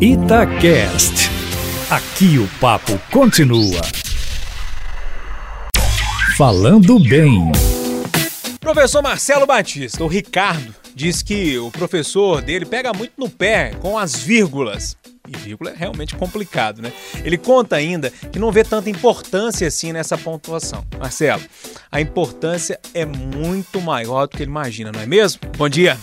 [0.00, 1.28] Itacast.
[1.90, 3.80] Aqui o papo continua.
[6.36, 7.50] Falando bem.
[8.60, 13.98] Professor Marcelo Batista, o Ricardo, diz que o professor dele pega muito no pé com
[13.98, 14.96] as vírgulas.
[15.28, 16.92] E vírgula é realmente complicado, né?
[17.24, 20.84] Ele conta ainda que não vê tanta importância assim nessa pontuação.
[20.96, 21.42] Marcelo,
[21.90, 25.40] a importância é muito maior do que ele imagina, não é mesmo?
[25.56, 25.98] Bom dia!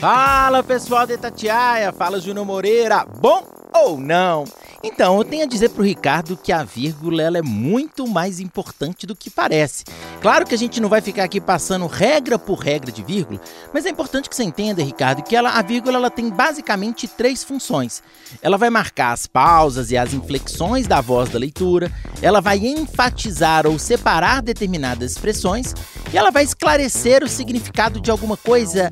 [0.00, 4.44] Fala pessoal de Itatiaia, fala Júnior Moreira, bom ou não?
[4.82, 9.06] Então, eu tenho a dizer pro Ricardo que a vírgula ela é muito mais importante
[9.06, 9.84] do que parece.
[10.22, 13.38] Claro que a gente não vai ficar aqui passando regra por regra de vírgula,
[13.74, 17.44] mas é importante que você entenda, Ricardo, que ela, a vírgula ela tem basicamente três
[17.44, 18.02] funções.
[18.40, 23.66] Ela vai marcar as pausas e as inflexões da voz da leitura, ela vai enfatizar
[23.66, 25.74] ou separar determinadas expressões
[26.10, 28.90] e ela vai esclarecer o significado de alguma coisa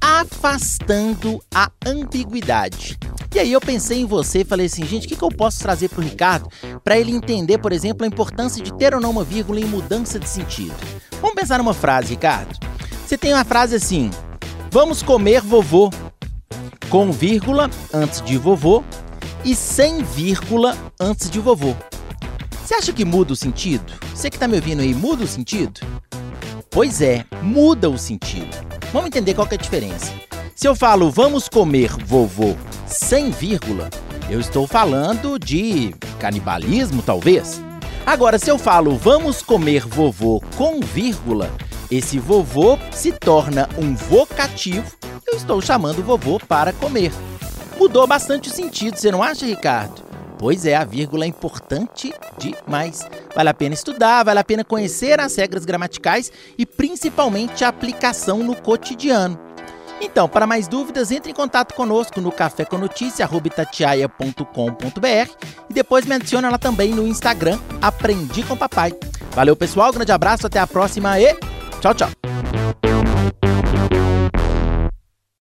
[0.00, 2.98] afastando a ambiguidade.
[3.34, 5.58] E aí eu pensei em você e falei assim, gente, o que, que eu posso
[5.58, 6.48] trazer para o Ricardo
[6.82, 10.18] para ele entender, por exemplo, a importância de ter ou não uma vírgula em mudança
[10.18, 10.74] de sentido?
[11.20, 12.58] Vamos pensar numa frase, Ricardo.
[13.04, 14.10] Você tem uma frase assim:
[14.70, 15.90] Vamos comer vovô,
[16.88, 18.82] com vírgula antes de vovô
[19.44, 21.74] e sem vírgula antes de vovô.
[22.64, 23.92] Você acha que muda o sentido?
[24.14, 25.80] Você que está me ouvindo aí, muda o sentido?
[26.70, 28.75] Pois é, muda o sentido.
[28.92, 30.12] Vamos entender qual é a diferença.
[30.54, 32.56] Se eu falo vamos comer vovô
[32.86, 33.90] sem vírgula,
[34.30, 37.60] eu estou falando de canibalismo, talvez.
[38.06, 41.50] Agora, se eu falo vamos comer vovô com vírgula,
[41.90, 44.90] esse vovô se torna um vocativo.
[45.26, 47.12] Eu estou chamando o vovô para comer.
[47.76, 50.05] Mudou bastante o sentido, você não acha, Ricardo?
[50.38, 53.06] Pois é, a vírgula é importante demais.
[53.34, 58.38] Vale a pena estudar, vale a pena conhecer as regras gramaticais e principalmente a aplicação
[58.38, 59.46] no cotidiano.
[60.00, 65.30] Então, para mais dúvidas, entre em contato conosco no caféconoticia.com.br
[65.70, 68.92] e depois me adiciona lá também no Instagram Aprendi com Papai.
[69.30, 71.34] Valeu, pessoal, grande abraço, até a próxima e
[71.80, 72.25] tchau, tchau.